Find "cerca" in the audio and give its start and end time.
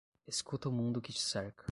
1.21-1.65